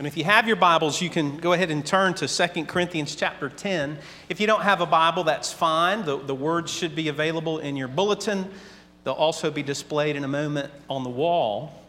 [0.00, 3.14] And if you have your Bibles, you can go ahead and turn to 2 Corinthians
[3.14, 3.98] chapter 10.
[4.30, 6.06] If you don't have a Bible, that's fine.
[6.06, 8.50] The, the words should be available in your bulletin.
[9.04, 11.84] They'll also be displayed in a moment on the wall.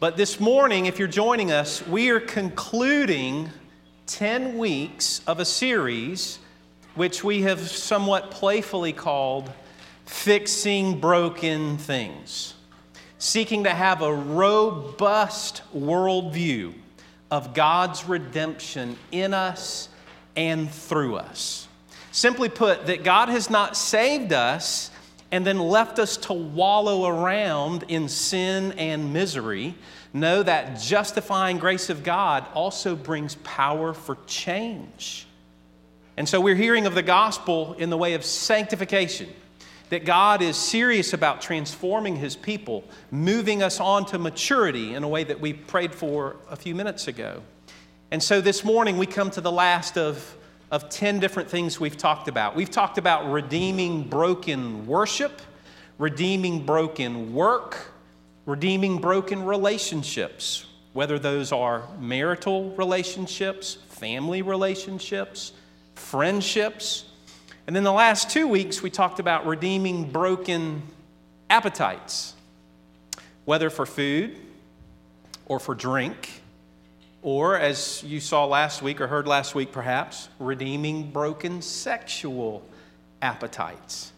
[0.00, 3.50] But this morning, if you're joining us, we are concluding
[4.06, 6.40] 10 weeks of a series
[6.96, 9.48] which we have somewhat playfully called
[10.06, 12.54] Fixing Broken Things,
[13.18, 16.74] seeking to have a robust worldview
[17.30, 19.88] of God's redemption in us
[20.36, 21.68] and through us.
[22.12, 24.90] Simply put, that God has not saved us
[25.32, 29.74] and then left us to wallow around in sin and misery.
[30.12, 35.26] Know that justifying grace of God also brings power for change.
[36.16, 39.28] And so we're hearing of the gospel in the way of sanctification
[39.90, 45.08] that God is serious about transforming his people, moving us on to maturity in a
[45.08, 47.42] way that we prayed for a few minutes ago.
[48.10, 50.36] And so this morning we come to the last of,
[50.70, 52.56] of 10 different things we've talked about.
[52.56, 55.40] We've talked about redeeming broken worship,
[55.98, 57.92] redeeming broken work,
[58.46, 65.52] redeeming broken relationships, whether those are marital relationships, family relationships,
[65.94, 67.04] friendships
[67.66, 70.82] and then the last two weeks, we talked about redeeming broken
[71.48, 72.34] appetites,
[73.44, 74.36] whether for food
[75.46, 76.42] or for drink,
[77.22, 82.62] or as you saw last week or heard last week perhaps, redeeming broken sexual
[83.22, 84.12] appetites.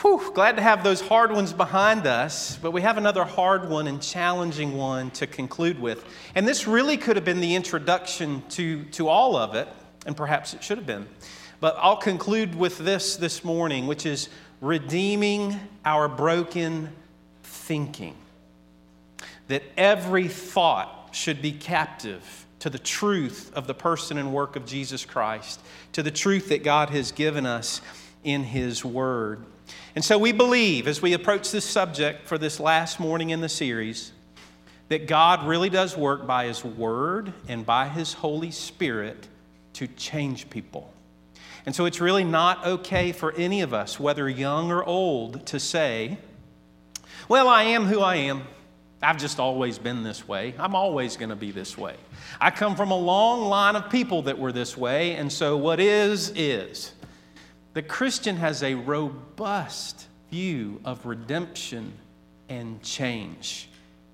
[0.00, 3.86] Whew, glad to have those hard ones behind us, but we have another hard one
[3.86, 6.04] and challenging one to conclude with.
[6.34, 9.68] And this really could have been the introduction to, to all of it,
[10.04, 11.06] and perhaps it should have been.
[11.60, 14.28] But I'll conclude with this this morning, which is
[14.60, 16.90] redeeming our broken
[17.42, 18.14] thinking.
[19.48, 24.64] That every thought should be captive to the truth of the person and work of
[24.64, 25.60] Jesus Christ,
[25.92, 27.82] to the truth that God has given us
[28.24, 29.44] in His Word.
[29.94, 33.48] And so we believe, as we approach this subject for this last morning in the
[33.48, 34.12] series,
[34.88, 39.28] that God really does work by His Word and by His Holy Spirit
[39.74, 40.90] to change people.
[41.66, 45.58] And so it's really not okay for any of us, whether young or old, to
[45.58, 46.18] say,
[47.28, 48.42] Well, I am who I am.
[49.02, 50.54] I've just always been this way.
[50.58, 51.96] I'm always going to be this way.
[52.40, 55.78] I come from a long line of people that were this way, and so what
[55.78, 56.92] is, is.
[57.74, 61.92] The Christian has a robust view of redemption
[62.48, 63.68] and change.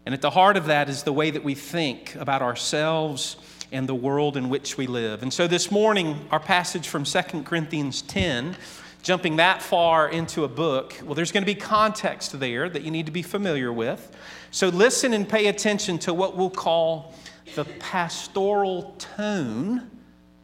[0.07, 3.37] And at the heart of that is the way that we think about ourselves
[3.73, 5.23] and the world in which we live.
[5.23, 8.57] And so this morning, our passage from 2 Corinthians 10,
[9.03, 12.91] jumping that far into a book, well, there's going to be context there that you
[12.91, 14.17] need to be familiar with.
[14.51, 17.15] So listen and pay attention to what we'll call
[17.55, 19.91] the pastoral tone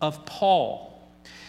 [0.01, 0.93] of Paul.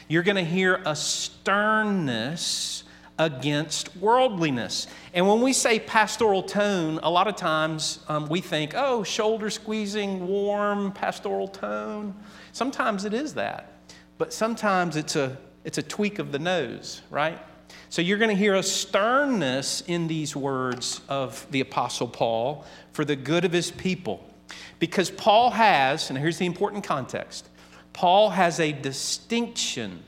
[0.07, 2.83] You're going to hear a sternness
[3.19, 4.87] against worldliness.
[5.13, 9.49] And when we say pastoral tone, a lot of times um, we think, oh, shoulder
[9.49, 12.15] squeezing, warm pastoral tone.
[12.51, 13.73] Sometimes it is that,
[14.17, 17.39] but sometimes it's a, it's a tweak of the nose, right?
[17.89, 23.05] So you're going to hear a sternness in these words of the Apostle Paul for
[23.05, 24.23] the good of his people.
[24.79, 27.49] Because Paul has, and here's the important context
[27.93, 30.03] Paul has a distinction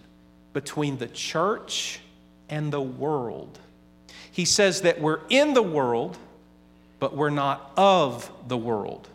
[0.53, 2.01] between the church
[2.49, 3.59] and the world.
[4.31, 6.17] He says that we're in the world,
[6.99, 9.07] but we're not of the world.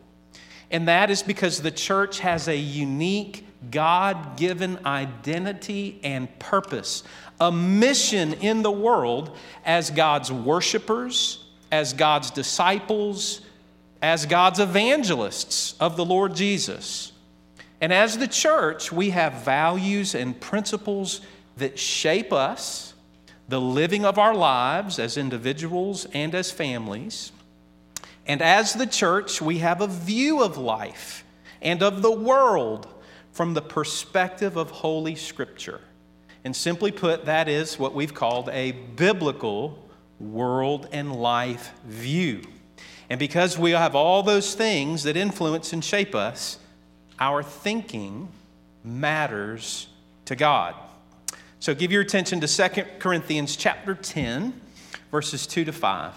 [0.70, 7.04] And that is because the church has a unique God given identity and purpose,
[7.40, 13.40] a mission in the world as God's worshipers, as God's disciples,
[14.02, 17.12] as God's evangelists of the Lord Jesus.
[17.80, 21.20] And as the church, we have values and principles
[21.56, 22.93] that shape us
[23.48, 27.32] the living of our lives as individuals and as families.
[28.26, 31.24] And as the church, we have a view of life
[31.60, 32.88] and of the world
[33.32, 35.80] from the perspective of Holy Scripture.
[36.44, 39.78] And simply put, that is what we've called a biblical
[40.20, 42.42] world and life view.
[43.10, 46.58] And because we have all those things that influence and shape us,
[47.18, 48.28] our thinking
[48.82, 49.88] matters
[50.26, 50.74] to God.
[51.64, 54.60] So give your attention to 2 Corinthians chapter 10,
[55.10, 56.12] verses 2 to 5.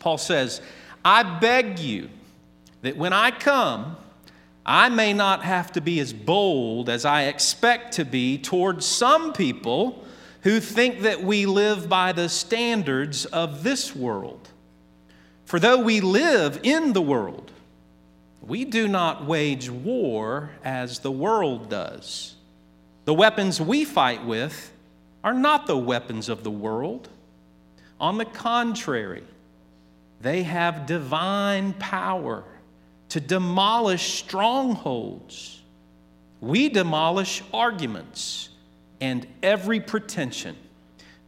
[0.00, 0.60] Paul says,
[1.04, 2.10] I beg you
[2.82, 3.96] that when I come,
[4.66, 9.32] I may not have to be as bold as I expect to be towards some
[9.32, 10.04] people
[10.42, 14.48] who think that we live by the standards of this world.
[15.44, 17.52] For though we live in the world,
[18.42, 22.35] We do not wage war as the world does.
[23.06, 24.72] The weapons we fight with
[25.22, 27.08] are not the weapons of the world.
[28.00, 29.22] On the contrary,
[30.20, 32.42] they have divine power
[33.10, 35.62] to demolish strongholds.
[36.40, 38.48] We demolish arguments
[39.00, 40.56] and every pretension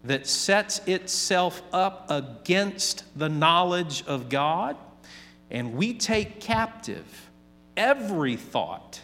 [0.02, 4.76] that sets itself up against the knowledge of God,
[5.48, 7.30] and we take captive
[7.76, 9.00] every thought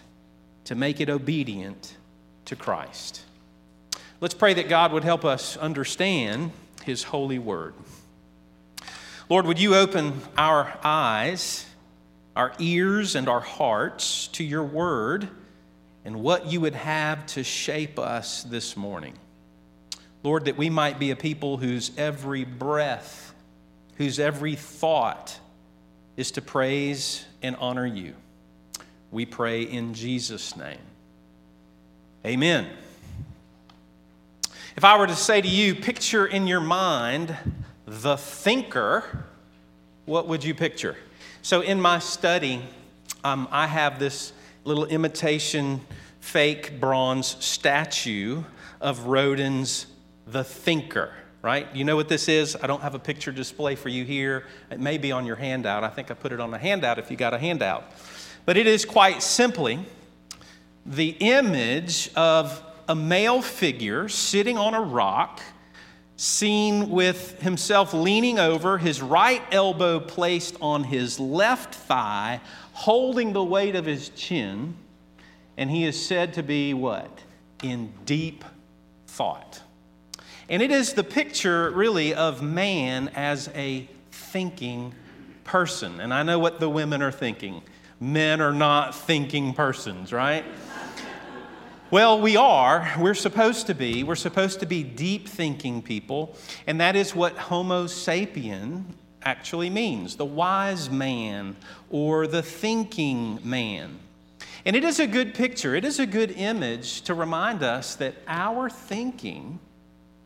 [0.65, 1.97] to make it obedient
[2.47, 3.23] to Christ.
[4.21, 6.53] Let's pray that God would help us understand
[6.85, 7.75] His holy word.
[9.29, 11.67] Lord, would you open our eyes,
[12.37, 15.29] our ears, and our hearts to your word
[16.05, 19.15] and what you would have to shape us this morning?
[20.23, 23.35] Lord, that we might be a people whose every breath,
[23.97, 25.39] whose every thought
[26.17, 28.15] is to praise and honor you.
[29.11, 30.79] We pray in Jesus' name.
[32.27, 32.67] Amen.
[34.77, 37.37] If I were to say to you, picture in your mind
[37.87, 39.27] the thinker,
[40.07, 40.97] what would you picture?
[41.43, 42.63] So, in my study,
[43.25, 44.33] um, I have this
[44.65, 45.83] little imitation
[46.21, 48.43] fake bronze statue
[48.81, 49.85] of Rodin's
[50.27, 51.13] the thinker,
[51.43, 51.69] right?
[51.75, 52.57] You know what this is?
[52.57, 54.47] I don't have a picture display for you here.
[54.71, 55.85] It may be on your handout.
[55.85, 57.85] I think I put it on a handout if you got a handout.
[58.47, 59.85] But it is quite simply
[60.87, 65.41] the image of a male figure sitting on a rock,
[66.17, 72.41] seen with himself leaning over, his right elbow placed on his left thigh,
[72.73, 74.77] holding the weight of his chin,
[75.57, 77.21] and he is said to be what?
[77.63, 78.45] In deep
[79.07, 79.63] thought.
[80.49, 84.95] And it is the picture, really, of man as a thinking
[85.45, 86.01] person.
[86.01, 87.63] And I know what the women are thinking.
[88.01, 90.45] Men are not thinking persons, right?
[91.91, 92.93] Well, we are.
[92.99, 94.03] We're supposed to be.
[94.03, 96.37] We're supposed to be deep thinking people.
[96.67, 98.85] And that is what Homo sapien
[99.23, 101.57] actually means the wise man
[101.91, 103.99] or the thinking man.
[104.65, 108.15] And it is a good picture, it is a good image to remind us that
[108.27, 109.61] our thinking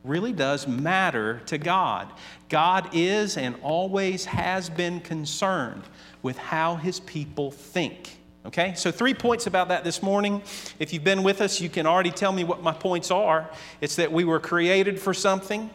[0.05, 2.13] really does matter to God.
[2.49, 5.83] God is and always has been concerned
[6.23, 8.19] with how his people think.
[8.47, 10.41] Okay, so three points about that this morning.
[10.79, 13.51] If you've been with us, you can already tell me what my points are.
[13.81, 15.69] It's that we were created for something,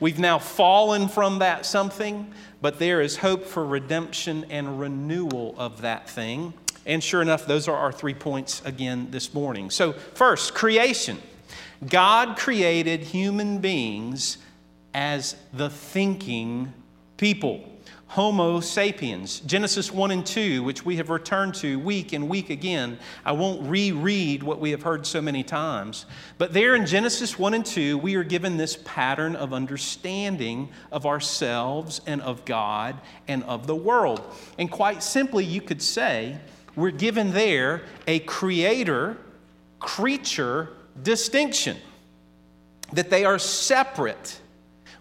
[0.00, 2.32] we've now fallen from that something,
[2.62, 6.54] but there is hope for redemption and renewal of that thing.
[6.86, 9.70] And sure enough, those are our three points again this morning.
[9.70, 11.20] So, first, creation.
[11.88, 14.38] God created human beings
[14.92, 16.72] as the thinking
[17.16, 17.68] people.
[18.14, 19.40] Homo sapiens.
[19.40, 22.96] Genesis 1 and 2, which we have returned to week and week again.
[23.24, 26.06] I won't reread what we have heard so many times.
[26.38, 31.06] But there in Genesis 1 and 2, we are given this pattern of understanding of
[31.06, 34.22] ourselves and of God and of the world.
[34.60, 36.38] And quite simply, you could say,
[36.76, 39.16] we're given there a creator
[39.80, 40.68] creature
[41.02, 41.76] distinction,
[42.92, 44.40] that they are separate.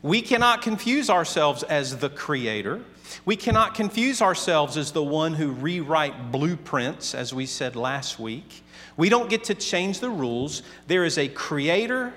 [0.01, 2.81] We cannot confuse ourselves as the creator.
[3.25, 8.63] We cannot confuse ourselves as the one who rewrite blueprints, as we said last week.
[8.97, 10.63] We don't get to change the rules.
[10.88, 12.13] There is a creator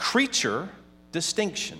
[0.00, 0.68] creature
[1.12, 1.78] distinction.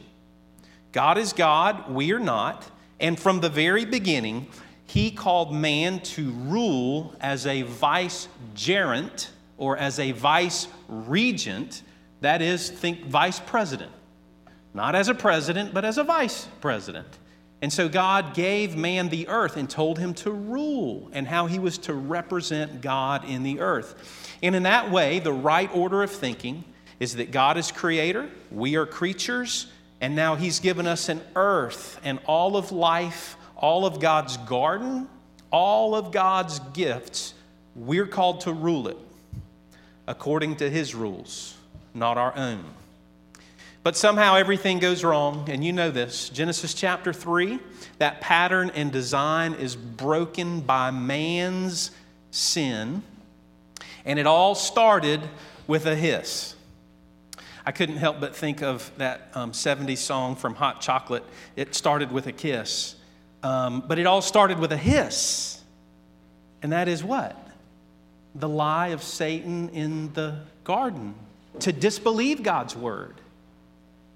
[0.92, 2.70] God is God, we are not.
[3.00, 4.48] And from the very beginning,
[4.86, 9.30] He called man to rule as a vicegerent
[9.60, 11.82] or as a vice regent,
[12.22, 13.92] that is, think vice president.
[14.72, 17.06] Not as a president, but as a vice president.
[17.60, 21.58] And so God gave man the earth and told him to rule and how he
[21.58, 24.32] was to represent God in the earth.
[24.42, 26.64] And in that way, the right order of thinking
[26.98, 29.66] is that God is creator, we are creatures,
[30.00, 35.06] and now he's given us an earth and all of life, all of God's garden,
[35.50, 37.34] all of God's gifts.
[37.74, 38.96] We're called to rule it
[40.10, 41.56] according to his rules,
[41.94, 42.64] not our own.
[43.84, 46.28] But somehow everything goes wrong, and you know this.
[46.30, 47.60] Genesis chapter 3,
[47.98, 51.92] that pattern and design is broken by man's
[52.32, 53.04] sin,
[54.04, 55.20] and it all started
[55.68, 56.56] with a hiss.
[57.64, 61.22] I couldn't help but think of that um, 70s song from Hot Chocolate.
[61.54, 62.96] It started with a kiss,
[63.44, 65.62] um, but it all started with a hiss.
[66.62, 67.49] And that is what?
[68.34, 71.14] The lie of Satan in the garden
[71.60, 73.20] to disbelieve God's word.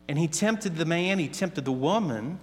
[0.08, 2.38] And he tempted the man, he tempted the woman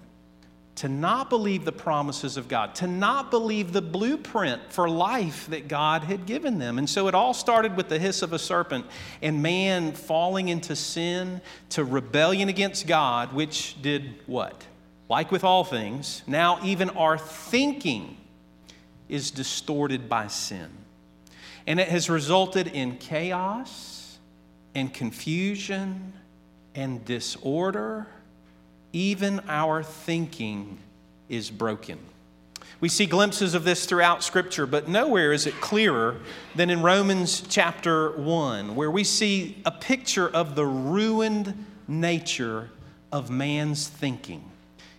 [0.76, 5.68] to not believe the promises of God, to not believe the blueprint for life that
[5.68, 6.78] God had given them.
[6.78, 8.86] And so it all started with the hiss of a serpent
[9.22, 14.66] and man falling into sin, to rebellion against God, which did what?
[15.08, 18.18] Like with all things, now even our thinking
[19.10, 20.70] is distorted by sin.
[21.68, 24.20] And it has resulted in chaos
[24.74, 26.14] and confusion
[26.76, 28.08] and disorder
[28.94, 30.78] even our thinking
[31.30, 31.98] is broken.
[32.80, 36.18] We see glimpses of this throughout Scripture, but nowhere is it clearer
[36.56, 42.70] than in Romans chapter 1, where we see a picture of the ruined nature
[43.12, 44.44] of man's thinking.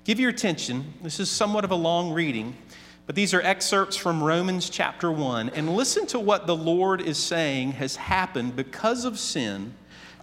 [0.05, 2.57] Give your attention, this is somewhat of a long reading,
[3.07, 7.19] but these are excerpts from Romans chapter 1, and listen to what the Lord is
[7.19, 9.75] saying has happened because of sin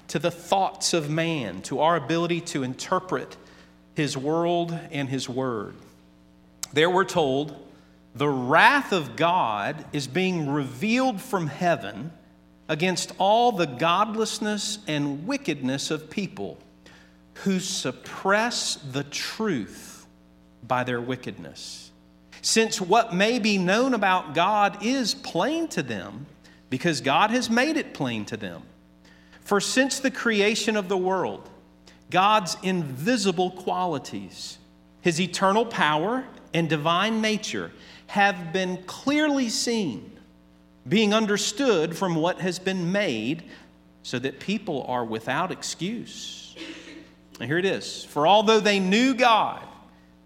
[0.07, 3.37] to the thoughts of man, to our ability to interpret
[3.95, 5.75] his world and his word.
[6.73, 7.67] There we're told
[8.15, 12.11] the wrath of God is being revealed from heaven
[12.67, 16.57] against all the godlessness and wickedness of people
[17.43, 20.07] who suppress the truth
[20.67, 21.88] by their wickedness.
[22.41, 26.25] Since what may be known about God is plain to them,
[26.69, 28.61] because God has made it plain to them.
[29.41, 31.49] For since the creation of the world,
[32.11, 34.57] God's invisible qualities,
[35.01, 37.71] his eternal power and divine nature,
[38.07, 40.11] have been clearly seen,
[40.87, 43.43] being understood from what has been made,
[44.03, 46.55] so that people are without excuse.
[47.39, 49.61] And here it is For although they knew God,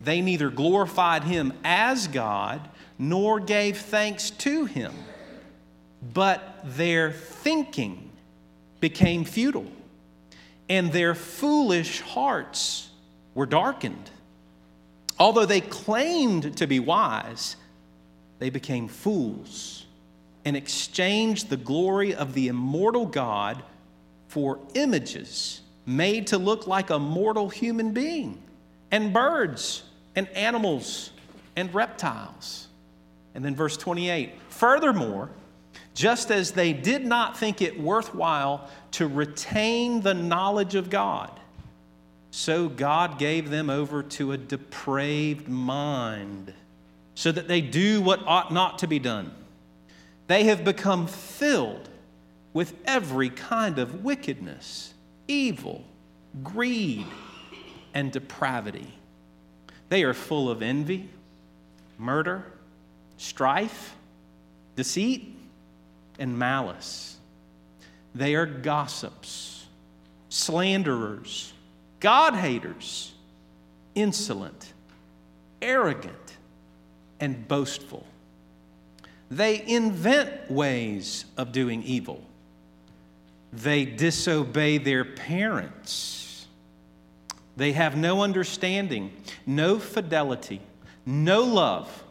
[0.03, 2.69] they neither glorified him as God
[2.99, 4.93] nor gave thanks to him,
[6.13, 8.11] but their thinking
[8.79, 9.71] became futile
[10.69, 12.89] and their foolish hearts
[13.35, 14.09] were darkened.
[15.19, 17.55] Although they claimed to be wise,
[18.39, 19.85] they became fools
[20.45, 23.63] and exchanged the glory of the immortal God
[24.27, 28.41] for images made to look like a mortal human being,
[28.89, 29.83] and birds,
[30.15, 31.11] and animals,
[31.55, 32.67] and reptiles.
[33.35, 35.29] And then verse 28 Furthermore,
[35.93, 41.31] just as they did not think it worthwhile to retain the knowledge of God,
[42.31, 46.53] so God gave them over to a depraved mind,
[47.15, 49.31] so that they do what ought not to be done.
[50.27, 51.89] They have become filled
[52.53, 54.93] with every kind of wickedness,
[55.27, 55.83] evil,
[56.43, 57.05] greed,
[57.93, 58.93] and depravity.
[59.93, 61.07] They are full of envy,
[61.99, 62.43] murder,
[63.17, 63.93] strife,
[64.75, 65.37] deceit
[66.17, 67.17] and malice.
[68.15, 69.67] They are gossips,
[70.29, 71.53] slanderers,
[71.99, 73.13] God haters,
[73.93, 74.73] insolent,
[75.61, 76.37] arrogant,
[77.19, 78.07] and boastful.
[79.29, 82.23] They invent ways of doing evil.
[83.51, 86.22] They disobey their parents.
[87.55, 89.13] They have no understanding,
[89.45, 90.61] no fidelity,
[91.05, 92.03] no love,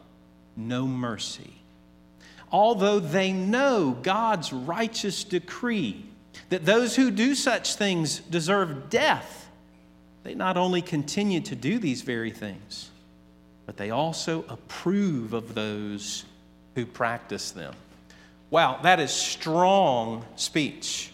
[0.55, 1.53] no mercy
[2.53, 6.05] although they know God's righteous decree
[6.49, 9.49] that those who do such things deserve death,
[10.23, 12.91] they not only continue to do these very things,
[13.65, 16.25] but they also approve of those
[16.75, 17.73] who practice them.
[18.51, 21.11] Wow, that is strong speech.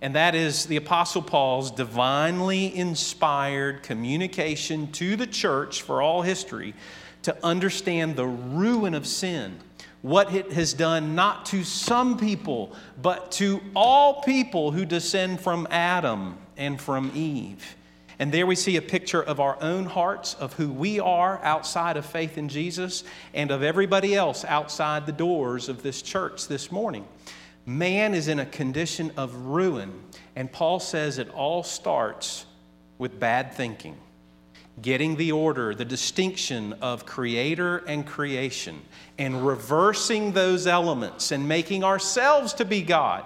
[0.00, 6.74] And that is the Apostle Paul's divinely inspired communication to the church for all history
[7.22, 9.58] to understand the ruin of sin
[10.02, 15.66] what it has done not to some people, but to all people who descend from
[15.70, 17.76] Adam and from Eve.
[18.20, 21.96] And there we see a picture of our own hearts, of who we are outside
[21.96, 26.72] of faith in Jesus, and of everybody else outside the doors of this church this
[26.72, 27.06] morning.
[27.68, 29.92] Man is in a condition of ruin,
[30.34, 32.46] and Paul says it all starts
[32.96, 33.98] with bad thinking
[34.80, 38.80] getting the order, the distinction of creator and creation,
[39.18, 43.24] and reversing those elements and making ourselves to be God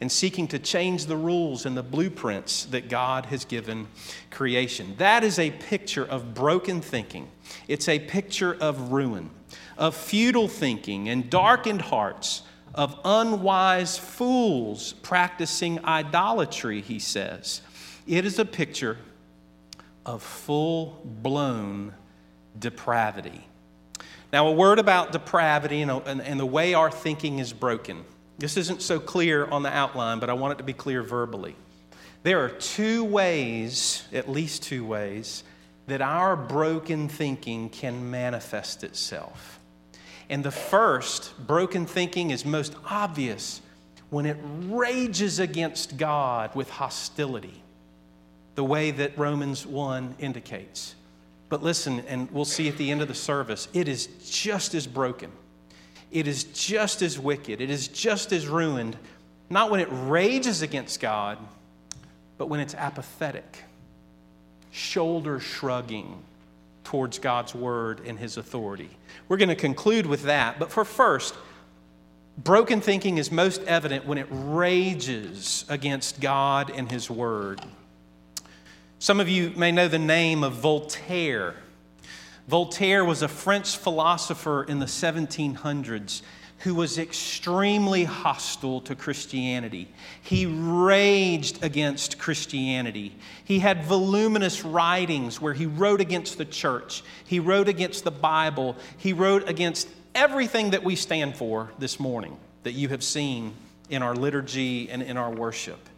[0.00, 3.88] and seeking to change the rules and the blueprints that God has given
[4.30, 4.94] creation.
[4.96, 7.28] That is a picture of broken thinking.
[7.68, 9.28] It's a picture of ruin,
[9.76, 12.42] of futile thinking and darkened hearts,
[12.74, 17.60] of unwise fools practicing idolatry, he says.
[18.06, 18.98] It is a picture
[20.04, 21.94] of full blown
[22.58, 23.46] depravity.
[24.32, 28.04] Now, a word about depravity and, and, and, the way our thinking is broken.
[28.38, 31.54] This isn't so clear on the outline, but I want it to be clear verbally.
[32.22, 35.44] There are two ways, at least two ways,
[35.86, 39.60] that our broken thinking can manifest itself.
[40.32, 43.60] And the first, broken thinking is most obvious
[44.08, 47.62] when it rages against God with hostility,
[48.54, 50.94] the way that Romans 1 indicates.
[51.50, 54.86] But listen, and we'll see at the end of the service, it is just as
[54.86, 55.30] broken.
[56.10, 57.60] It is just as wicked.
[57.60, 58.96] It is just as ruined,
[59.50, 61.36] not when it rages against God,
[62.38, 63.64] but when it's apathetic,
[64.70, 66.22] shoulder shrugging
[66.84, 68.90] towards God's word and his authority.
[69.28, 70.58] We're going to conclude with that.
[70.58, 71.34] But for first,
[72.38, 77.60] broken thinking is most evident when it rages against God and his word.
[78.98, 81.54] Some of you may know the name of Voltaire.
[82.48, 86.22] Voltaire was a French philosopher in the 1700s
[86.62, 89.88] who was extremely hostile to Christianity.
[90.22, 93.16] He raged against Christianity.
[93.44, 98.76] He had voluminous writings where he wrote against the church, he wrote against the Bible,
[98.96, 103.54] he wrote against everything that we stand for this morning that you have seen
[103.90, 105.88] in our liturgy and in our worship.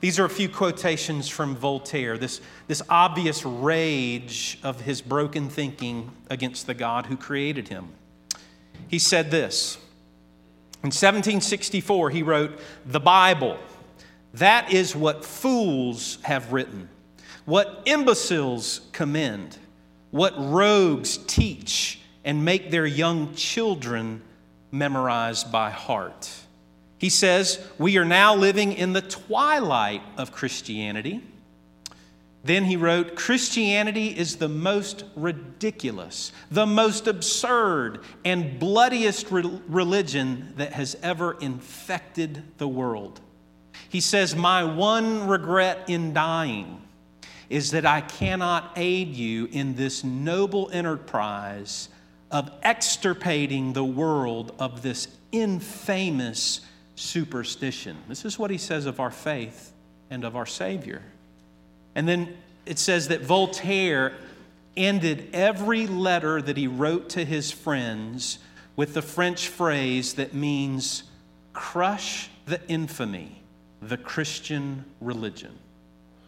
[0.00, 6.12] These are a few quotations from Voltaire, this, this obvious rage of his broken thinking
[6.28, 7.88] against the God who created him.
[8.88, 9.76] He said this
[10.82, 13.58] In 1764, he wrote, The Bible,
[14.34, 16.88] that is what fools have written,
[17.44, 19.56] what imbeciles commend,
[20.10, 24.22] what rogues teach and make their young children
[24.70, 26.30] memorize by heart.
[26.98, 31.22] He says, We are now living in the twilight of Christianity.
[32.44, 40.54] Then he wrote, Christianity is the most ridiculous, the most absurd, and bloodiest re- religion
[40.56, 43.20] that has ever infected the world.
[43.88, 46.82] He says, My one regret in dying
[47.50, 51.88] is that I cannot aid you in this noble enterprise
[52.30, 56.60] of extirpating the world of this infamous
[56.94, 57.96] superstition.
[58.06, 59.72] This is what he says of our faith
[60.10, 61.02] and of our Savior.
[61.98, 64.12] And then it says that Voltaire
[64.76, 68.38] ended every letter that he wrote to his friends
[68.76, 71.02] with the French phrase that means,
[71.52, 73.42] crush the infamy,
[73.82, 75.58] the Christian religion.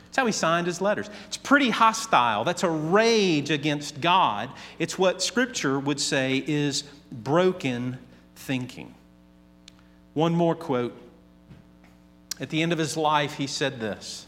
[0.07, 1.09] That's how he signed his letters.
[1.29, 2.43] It's pretty hostile.
[2.43, 4.51] That's a rage against God.
[4.81, 7.97] It's what Scripture would say is broken
[8.35, 8.93] thinking.
[10.15, 11.01] One more quote.
[12.41, 14.27] At the end of his life, he said this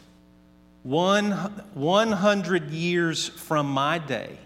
[0.83, 4.37] One, 100 years from my day,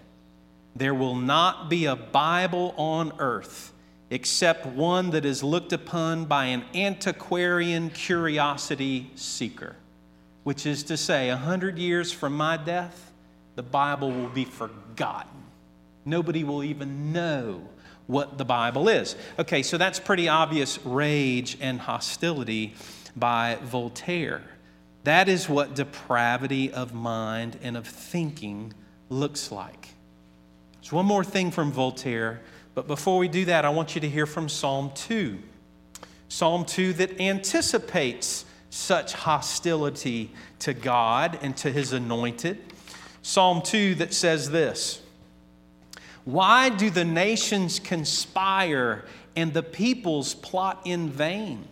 [0.75, 3.73] there will not be a Bible on earth
[4.09, 9.75] except one that is looked upon by an antiquarian curiosity seeker,
[10.43, 13.11] which is to say, a hundred years from my death,
[13.55, 15.43] the Bible will be forgotten.
[16.05, 17.67] Nobody will even know
[18.05, 19.15] what the Bible is.
[19.39, 22.75] Okay, so that's pretty obvious rage and hostility
[23.15, 24.43] by Voltaire.
[25.07, 28.73] That is what depravity of mind and of thinking
[29.07, 29.93] looks like.
[30.73, 32.41] There's one more thing from Voltaire,
[32.75, 35.39] but before we do that, I want you to hear from Psalm 2.
[36.27, 42.57] Psalm 2 that anticipates such hostility to God and to his anointed.
[43.21, 45.01] Psalm 2 that says this
[46.25, 49.05] why do the nations conspire
[49.37, 51.65] and the peoples plot in vain?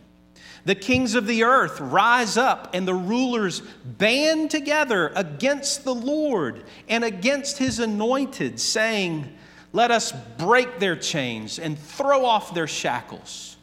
[0.65, 6.63] The kings of the earth rise up and the rulers band together against the Lord
[6.89, 9.32] and against his anointed, saying,
[9.73, 13.58] Let us break their chains and throw off their shackles.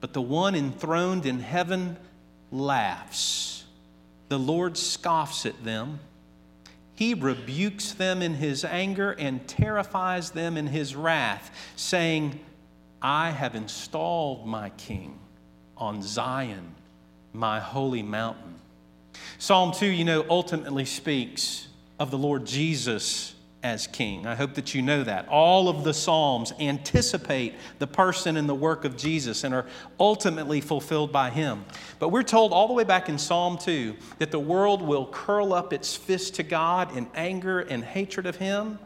[0.00, 1.96] But the one enthroned in heaven
[2.50, 3.64] laughs.
[4.28, 6.00] The Lord scoffs at them.
[6.96, 12.40] He rebukes them in his anger and terrifies them in his wrath, saying,
[13.00, 15.20] I have installed my king
[15.78, 16.74] on Zion,
[17.32, 18.54] my holy mountain.
[19.38, 24.26] Psalm 2, you know, ultimately speaks of the Lord Jesus as king.
[24.26, 25.26] I hope that you know that.
[25.28, 29.66] All of the Psalms anticipate the person and the work of Jesus and are
[29.98, 31.64] ultimately fulfilled by him.
[31.98, 35.52] But we're told all the way back in Psalm 2 that the world will curl
[35.52, 38.78] up its fist to God in anger and hatred of him.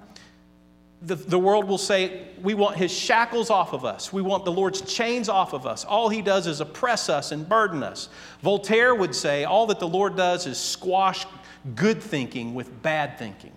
[1.04, 4.12] The, the world will say, We want his shackles off of us.
[4.12, 5.84] We want the Lord's chains off of us.
[5.84, 8.08] All he does is oppress us and burden us.
[8.40, 11.26] Voltaire would say, All that the Lord does is squash
[11.74, 13.52] good thinking with bad thinking.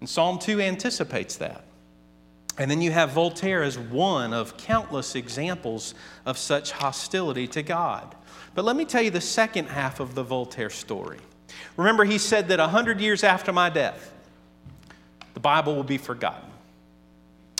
[0.00, 1.64] And Psalm 2 anticipates that.
[2.58, 5.94] And then you have Voltaire as one of countless examples
[6.26, 8.14] of such hostility to God.
[8.54, 11.20] But let me tell you the second half of the Voltaire story.
[11.76, 14.12] Remember, he said that 100 years after my death,
[15.40, 16.50] the Bible will be forgotten.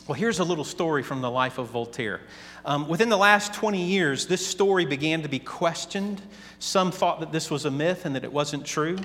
[0.06, 2.20] Well, here's a little story from the life of Voltaire.
[2.66, 6.20] Um, within the last 20 years, this story began to be questioned.
[6.58, 8.98] Some thought that this was a myth and that it wasn't true.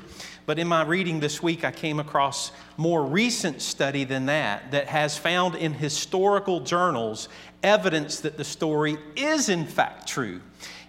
[0.46, 4.88] But in my reading this week, I came across more recent study than that that
[4.88, 7.30] has found in historical journals
[7.64, 10.42] evidence that the story is in fact true.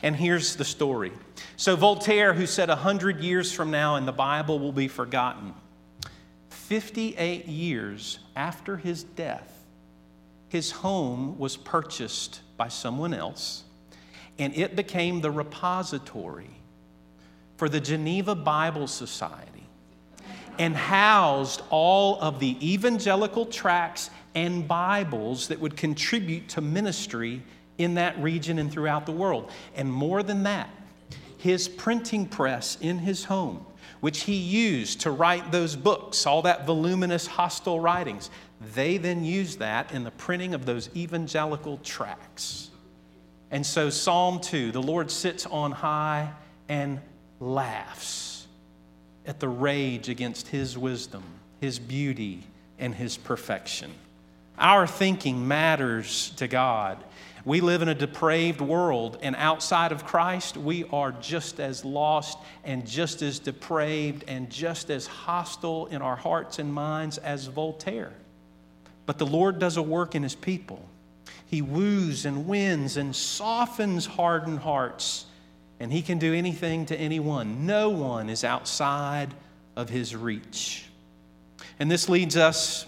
[0.02, 1.12] And here's the story.
[1.56, 5.54] So, Voltaire, who said 100 years from now and the Bible will be forgotten,
[6.66, 9.64] 58 years after his death,
[10.48, 13.62] his home was purchased by someone else,
[14.36, 16.50] and it became the repository
[17.56, 19.64] for the Geneva Bible Society
[20.58, 27.42] and housed all of the evangelical tracts and Bibles that would contribute to ministry
[27.78, 29.52] in that region and throughout the world.
[29.76, 30.70] And more than that,
[31.38, 33.64] his printing press in his home,
[34.00, 38.30] which he used to write those books, all that voluminous hostile writings,
[38.74, 42.70] they then used that in the printing of those evangelical tracts.
[43.50, 46.32] And so, Psalm 2 the Lord sits on high
[46.68, 47.00] and
[47.40, 48.46] laughs
[49.26, 51.22] at the rage against his wisdom,
[51.60, 52.44] his beauty,
[52.78, 53.92] and his perfection.
[54.58, 57.02] Our thinking matters to God.
[57.46, 62.38] We live in a depraved world, and outside of Christ, we are just as lost
[62.64, 68.12] and just as depraved and just as hostile in our hearts and minds as Voltaire.
[69.06, 70.88] But the Lord does a work in his people.
[71.46, 75.26] He woos and wins and softens hardened hearts,
[75.78, 77.64] and he can do anything to anyone.
[77.64, 79.32] No one is outside
[79.76, 80.86] of his reach.
[81.78, 82.86] And this leads us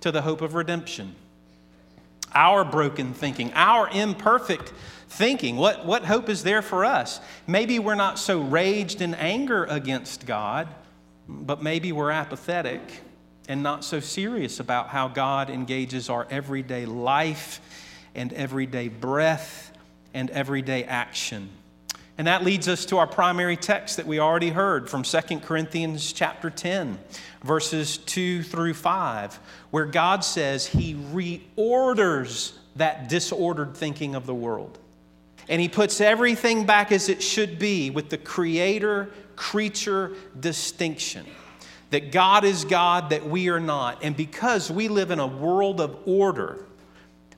[0.00, 1.14] to the hope of redemption.
[2.34, 4.72] Our broken thinking, our imperfect
[5.08, 5.56] thinking.
[5.56, 7.20] What, what hope is there for us?
[7.46, 10.68] Maybe we're not so raged in anger against God,
[11.28, 12.80] but maybe we're apathetic
[13.48, 17.60] and not so serious about how God engages our everyday life
[18.14, 19.72] and everyday breath
[20.14, 21.48] and everyday action.
[22.16, 26.12] And that leads us to our primary text that we already heard from 2 Corinthians
[26.12, 26.98] chapter 10,
[27.42, 34.78] verses 2 through 5, where God says he reorders that disordered thinking of the world.
[35.48, 41.26] And he puts everything back as it should be with the creator creature distinction
[41.90, 44.02] that God is God, that we are not.
[44.02, 46.64] And because we live in a world of order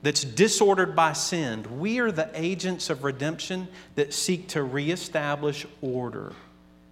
[0.01, 6.33] that's disordered by sin, we are the agents of redemption that seek to reestablish order,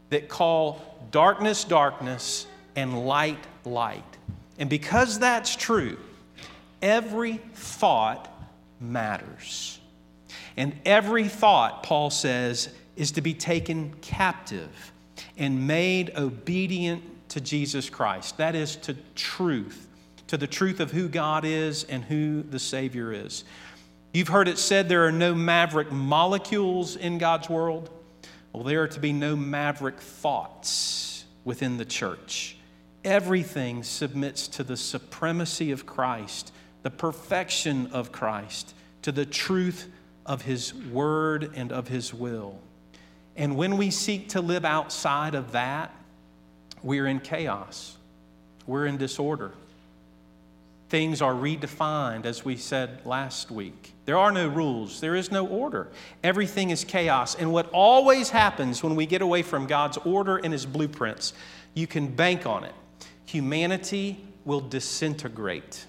[0.09, 4.03] that call darkness, darkness, and light, light.
[4.57, 5.97] And because that's true,
[6.81, 8.31] every thought
[8.79, 9.79] matters.
[10.57, 14.69] And every thought, Paul says, is to be taken captive
[15.37, 18.37] and made obedient to Jesus Christ.
[18.37, 19.87] That is to truth,
[20.27, 23.43] to the truth of who God is and who the Savior is.
[24.13, 27.89] You've heard it said there are no maverick molecules in God's world.
[28.53, 32.55] Well, there are to be no maverick thoughts within the church.
[33.03, 39.89] Everything submits to the supremacy of Christ, the perfection of Christ, to the truth
[40.25, 42.57] of His word and of His will.
[43.35, 45.93] And when we seek to live outside of that,
[46.81, 47.97] we're in chaos,
[48.65, 49.51] we're in disorder.
[50.89, 53.93] Things are redefined, as we said last week.
[54.05, 55.87] There are no rules, there is no order.
[56.23, 57.35] Everything is chaos.
[57.35, 61.33] And what always happens when we get away from God's order and His blueprints,
[61.73, 62.73] you can bank on it.
[63.25, 65.85] Humanity will disintegrate.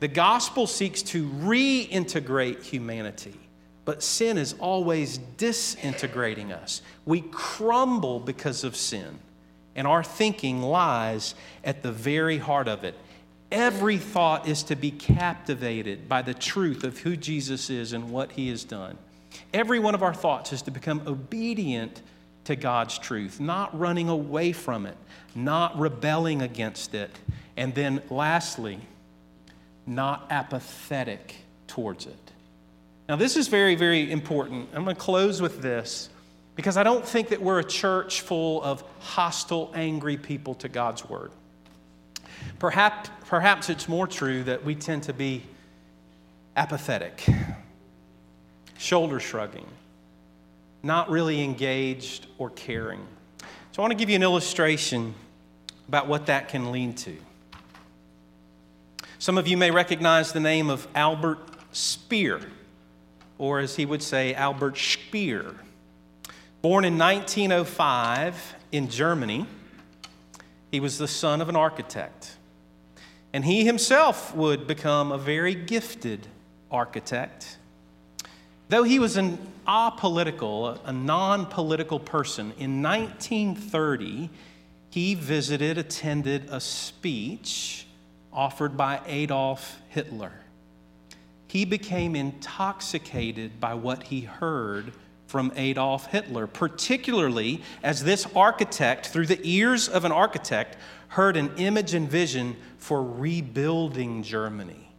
[0.00, 3.38] The gospel seeks to reintegrate humanity,
[3.86, 6.82] but sin is always disintegrating us.
[7.06, 9.18] We crumble because of sin
[9.76, 12.94] and our thinking lies at the very heart of it.
[13.50, 18.32] Every thought is to be captivated by the truth of who Jesus is and what
[18.32, 18.98] he has done.
[19.52, 22.02] Every one of our thoughts is to become obedient
[22.44, 24.96] to God's truth, not running away from it,
[25.34, 27.10] not rebelling against it,
[27.56, 28.80] and then lastly,
[29.86, 32.30] not apathetic towards it.
[33.08, 34.68] Now, this is very, very important.
[34.74, 36.08] I'm going to close with this.
[36.56, 41.08] Because I don't think that we're a church full of hostile, angry people to God's
[41.08, 41.32] word.
[42.58, 45.42] Perhaps, perhaps it's more true that we tend to be
[46.56, 47.26] apathetic,
[48.78, 49.66] shoulder shrugging,
[50.82, 53.04] not really engaged or caring.
[53.72, 55.14] So I want to give you an illustration
[55.88, 57.16] about what that can lead to.
[59.18, 61.38] Some of you may recognize the name of Albert
[61.72, 62.40] Speer,
[63.38, 65.54] or as he would say, Albert Speer.
[66.62, 69.46] Born in 1905 in Germany.
[70.74, 72.36] He was the son of an architect.
[73.32, 76.26] And he himself would become a very gifted
[76.68, 77.58] architect.
[78.70, 84.30] Though he was an apolitical, a non political person, in 1930,
[84.90, 87.86] he visited, attended a speech
[88.32, 90.32] offered by Adolf Hitler.
[91.46, 94.92] He became intoxicated by what he heard
[95.34, 100.76] from Adolf Hitler, particularly as this architect, through the ears of an architect,
[101.08, 104.92] heard an image and vision for rebuilding Germany.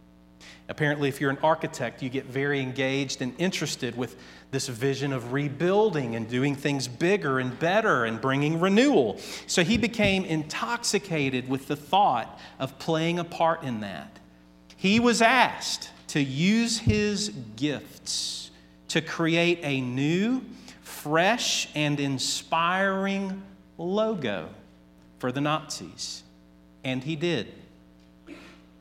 [0.68, 4.16] Apparently, if you're an architect, you get very engaged and interested with
[4.50, 9.18] this vision of rebuilding and doing things bigger and better and bringing renewal.
[9.46, 14.18] So he became intoxicated with the thought of playing a part in that.
[14.76, 18.45] He was asked to use his gifts
[18.88, 20.42] to create a new,
[20.82, 23.42] fresh, and inspiring
[23.78, 24.48] logo
[25.18, 26.22] for the Nazis.
[26.84, 27.52] And he did.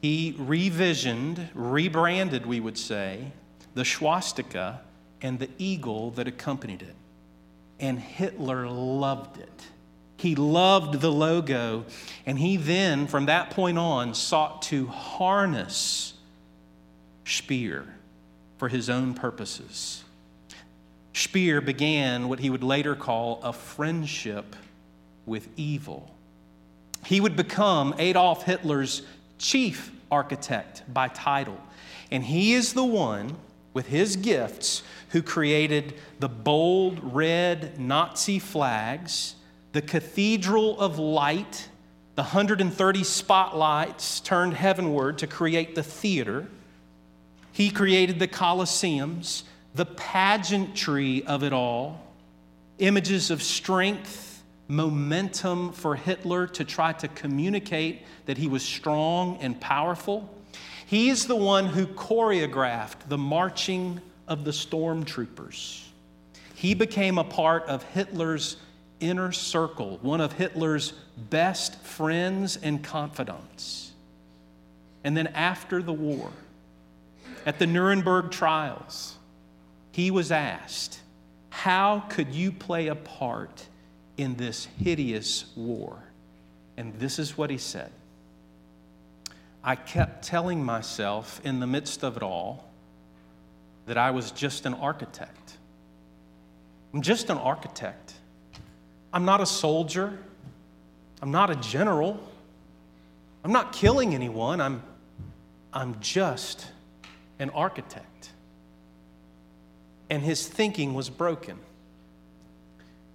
[0.01, 3.31] He revisioned, rebranded, we would say,
[3.73, 4.81] the swastika
[5.21, 6.95] and the eagle that accompanied it.
[7.79, 9.67] And Hitler loved it.
[10.17, 11.85] He loved the logo,
[12.25, 16.13] and he then, from that point on, sought to harness
[17.25, 17.94] Speer
[18.65, 20.03] for his own purposes.
[21.13, 24.55] Speer began what he would later call a friendship
[25.27, 26.09] with evil.
[27.05, 29.03] He would become Adolf Hitler's
[29.37, 31.61] chief architect by title.
[32.09, 33.35] And he is the one
[33.75, 39.35] with his gifts who created the bold red Nazi flags,
[39.73, 41.69] the Cathedral of Light,
[42.15, 46.47] the 130 spotlights turned heavenward to create the theater.
[47.55, 49.43] He created the Colosseums,
[49.75, 52.01] the pageantry of it all,
[52.79, 59.57] images of strength, momentum for Hitler to try to communicate that he was strong and
[59.61, 60.29] powerful.
[60.85, 65.81] He is the one who choreographed the marching of the stormtroopers.
[66.55, 68.57] He became a part of Hitler's
[68.99, 70.91] inner circle, one of Hitler's
[71.29, 73.93] best friends and confidants.
[75.05, 76.31] And then after the war,
[77.45, 79.15] at the Nuremberg trials,
[79.91, 80.99] he was asked,
[81.49, 83.65] How could you play a part
[84.17, 86.03] in this hideous war?
[86.77, 87.91] And this is what he said
[89.63, 92.65] I kept telling myself in the midst of it all
[93.85, 95.57] that I was just an architect.
[96.93, 98.13] I'm just an architect.
[99.13, 100.17] I'm not a soldier.
[101.21, 102.19] I'm not a general.
[103.43, 104.59] I'm not killing anyone.
[104.59, 104.81] I'm,
[105.71, 106.67] I'm just
[107.39, 108.31] an architect.
[110.09, 111.59] And his thinking was broken.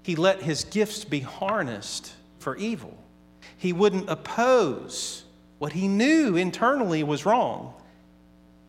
[0.03, 2.97] He let his gifts be harnessed for evil.
[3.57, 5.25] He wouldn't oppose
[5.59, 7.75] what he knew internally was wrong.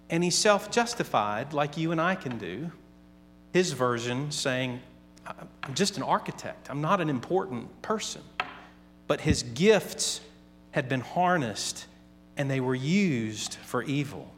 [0.10, 2.72] And he self justified, like you and I can do,
[3.54, 4.82] his version saying,
[5.26, 8.22] I'm just an architect, I'm not an important person.
[9.08, 10.22] But his gifts
[10.72, 11.86] had been harnessed
[12.38, 14.32] and they were used for evil.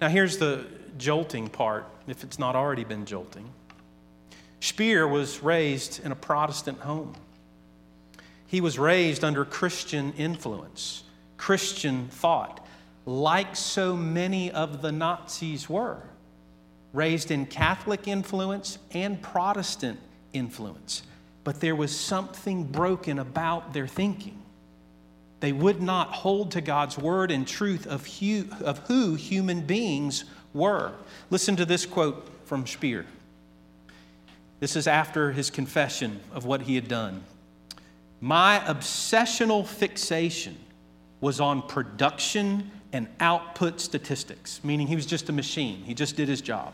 [0.00, 0.66] Now, here's the
[0.98, 3.50] jolting part, if it's not already been jolting.
[4.60, 7.14] Speer was raised in a Protestant home.
[8.46, 11.02] He was raised under Christian influence,
[11.36, 12.64] Christian thought,
[13.04, 16.02] like so many of the Nazis were,
[16.92, 19.98] raised in Catholic influence and Protestant
[20.32, 21.02] influence.
[21.44, 24.42] But there was something broken about their thinking.
[25.40, 30.24] They would not hold to God's word and truth of, hu- of who human beings
[30.54, 30.92] were.
[31.30, 33.04] Listen to this quote from Speer.
[34.60, 37.22] This is after his confession of what he had done.
[38.20, 40.56] My obsessional fixation
[41.20, 46.28] was on production and output statistics, meaning he was just a machine, he just did
[46.28, 46.72] his job.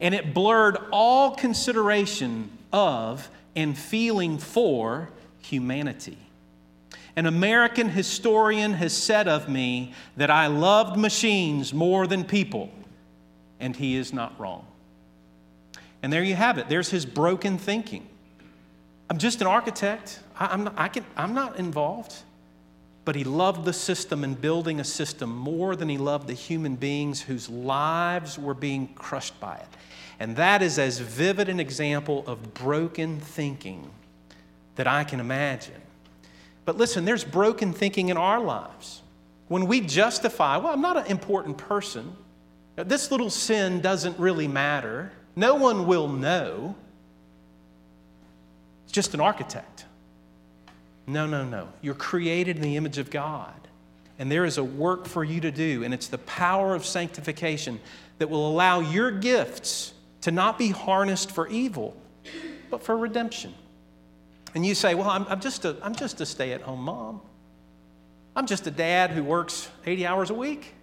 [0.00, 5.10] And it blurred all consideration of and feeling for
[5.40, 6.18] humanity.
[7.18, 12.70] An American historian has said of me that I loved machines more than people,
[13.58, 14.64] and he is not wrong.
[16.00, 16.68] And there you have it.
[16.68, 18.06] There's his broken thinking.
[19.10, 20.20] I'm just an architect.
[20.38, 22.14] I, am not, I can, I'm not involved.
[23.04, 26.76] But he loved the system and building a system more than he loved the human
[26.76, 29.68] beings whose lives were being crushed by it.
[30.20, 33.90] And that is as vivid an example of broken thinking
[34.76, 35.82] that I can imagine.
[36.68, 39.00] But listen, there's broken thinking in our lives.
[39.46, 42.14] When we justify, well, I'm not an important person,
[42.76, 46.76] this little sin doesn't really matter, no one will know.
[48.84, 49.86] It's just an architect.
[51.06, 51.68] No, no, no.
[51.80, 53.54] You're created in the image of God.
[54.18, 57.80] And there is a work for you to do, and it's the power of sanctification
[58.18, 61.96] that will allow your gifts to not be harnessed for evil,
[62.68, 63.54] but for redemption.
[64.58, 67.20] And you say, Well, I'm, I'm just a, I'm just a stay at home mom.
[68.34, 70.74] I'm just a dad who works 80 hours a week.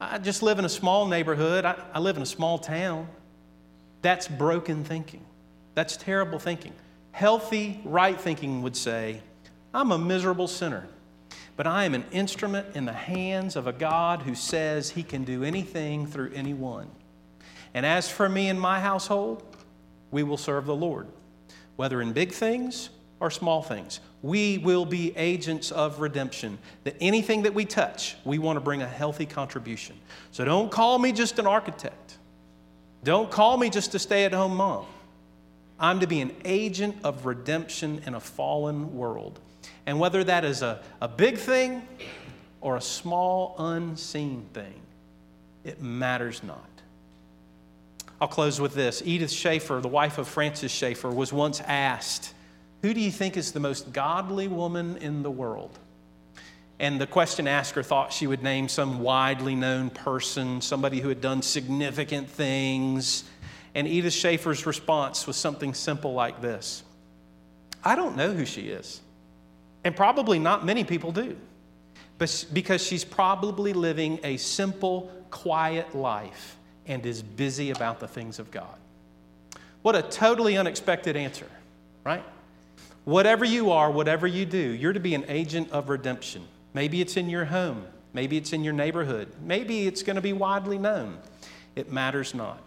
[0.00, 1.64] I just live in a small neighborhood.
[1.64, 3.08] I, I live in a small town.
[4.00, 5.26] That's broken thinking.
[5.74, 6.72] That's terrible thinking.
[7.10, 9.22] Healthy, right thinking would say,
[9.74, 10.86] I'm a miserable sinner,
[11.56, 15.24] but I am an instrument in the hands of a God who says he can
[15.24, 16.88] do anything through anyone.
[17.74, 19.42] And as for me and my household,
[20.12, 21.08] we will serve the Lord,
[21.78, 24.00] whether in big things or small things.
[24.20, 26.58] We will be agents of redemption.
[26.82, 29.94] That anything that we touch, we want to bring a healthy contribution.
[30.32, 32.18] So don't call me just an architect.
[33.04, 34.86] Don't call me just a stay at home mom.
[35.78, 39.38] I'm to be an agent of redemption in a fallen world.
[39.86, 41.86] And whether that is a, a big thing
[42.60, 44.80] or a small, unseen thing,
[45.62, 46.77] it matters not.
[48.20, 49.02] I'll close with this.
[49.04, 52.34] Edith Schaeffer, the wife of Francis Schaeffer, was once asked,
[52.82, 55.78] Who do you think is the most godly woman in the world?
[56.80, 61.20] And the question asker thought she would name some widely known person, somebody who had
[61.20, 63.24] done significant things.
[63.74, 66.82] And Edith Schaeffer's response was something simple like this
[67.84, 69.00] I don't know who she is.
[69.84, 71.36] And probably not many people do.
[72.18, 76.57] But because she's probably living a simple, quiet life
[76.88, 78.74] and is busy about the things of God.
[79.82, 81.46] What a totally unexpected answer,
[82.04, 82.24] right?
[83.04, 86.42] Whatever you are, whatever you do, you're to be an agent of redemption.
[86.74, 90.32] Maybe it's in your home, maybe it's in your neighborhood, maybe it's going to be
[90.32, 91.18] widely known.
[91.76, 92.60] It matters not.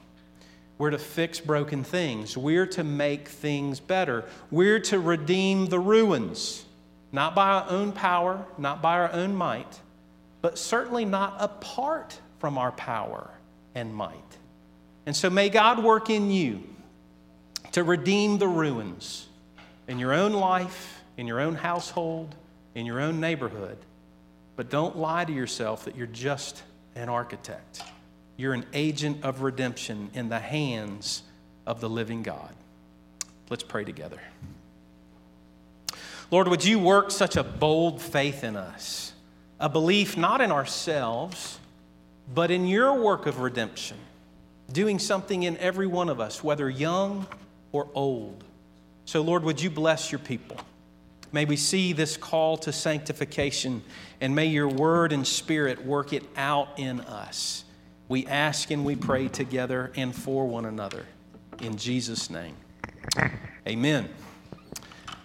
[0.78, 2.36] We're to fix broken things.
[2.36, 4.26] We're to make things better.
[4.50, 6.66] We're to redeem the ruins,
[7.12, 9.80] not by our own power, not by our own might,
[10.42, 13.30] but certainly not apart from our power
[13.76, 14.16] and might.
[15.06, 16.64] And so may God work in you
[17.72, 19.28] to redeem the ruins
[19.88, 22.36] in your own life, in your own household,
[22.76, 23.78] in your own neighborhood.
[24.56, 26.64] But don't lie to yourself that you're just
[26.96, 27.84] an architect.
[28.38, 31.24] You're an agent of redemption in the hands
[31.66, 32.54] of the living God.
[33.50, 34.20] Let's pray together.
[36.30, 39.14] Lord, would you work such a bold faith in us,
[39.60, 41.60] a belief not in ourselves
[42.34, 43.98] but in your work of redemption,
[44.72, 47.28] doing something in every one of us, whether young
[47.72, 48.44] or old.
[49.06, 50.58] So, Lord, would you bless your people?
[51.34, 53.84] May we see this call to sanctification,
[54.20, 57.64] and may your word and spirit work it out in us.
[58.10, 61.06] We ask and we pray together and for one another.
[61.62, 62.56] In Jesus' name,
[63.66, 64.10] amen.